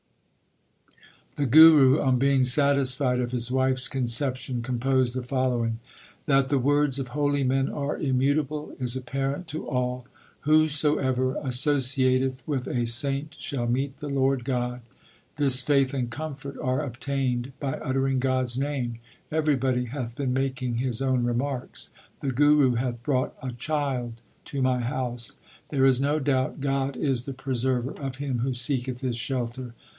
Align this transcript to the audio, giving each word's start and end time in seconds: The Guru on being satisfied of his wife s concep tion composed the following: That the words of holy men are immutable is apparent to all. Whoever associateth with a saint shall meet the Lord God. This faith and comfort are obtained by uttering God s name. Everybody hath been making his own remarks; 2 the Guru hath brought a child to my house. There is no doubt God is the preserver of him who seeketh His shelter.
The 1.35 1.45
Guru 1.45 2.01
on 2.01 2.17
being 2.19 2.43
satisfied 2.43 3.19
of 3.21 3.31
his 3.31 3.51
wife 3.51 3.77
s 3.77 3.87
concep 3.87 4.35
tion 4.35 4.61
composed 4.63 5.13
the 5.13 5.23
following: 5.23 5.79
That 6.25 6.49
the 6.49 6.57
words 6.59 6.99
of 6.99 7.09
holy 7.09 7.43
men 7.43 7.69
are 7.69 7.97
immutable 7.97 8.75
is 8.79 8.95
apparent 8.97 9.47
to 9.49 9.65
all. 9.65 10.07
Whoever 10.41 11.35
associateth 11.35 12.41
with 12.47 12.67
a 12.67 12.85
saint 12.85 13.35
shall 13.39 13.67
meet 13.67 13.99
the 13.99 14.09
Lord 14.09 14.43
God. 14.43 14.81
This 15.37 15.61
faith 15.61 15.93
and 15.93 16.09
comfort 16.09 16.57
are 16.59 16.83
obtained 16.83 17.53
by 17.61 17.73
uttering 17.75 18.19
God 18.19 18.45
s 18.45 18.57
name. 18.57 18.97
Everybody 19.31 19.85
hath 19.85 20.15
been 20.15 20.33
making 20.33 20.77
his 20.77 21.01
own 21.01 21.23
remarks; 21.23 21.91
2 22.21 22.27
the 22.29 22.33
Guru 22.33 22.73
hath 22.73 23.01
brought 23.03 23.35
a 23.41 23.51
child 23.53 24.15
to 24.45 24.61
my 24.61 24.79
house. 24.79 25.37
There 25.69 25.85
is 25.85 26.01
no 26.01 26.19
doubt 26.19 26.59
God 26.59 26.97
is 26.97 27.23
the 27.23 27.33
preserver 27.33 27.91
of 27.91 28.15
him 28.15 28.39
who 28.39 28.53
seeketh 28.53 28.99
His 29.01 29.15
shelter. 29.15 29.73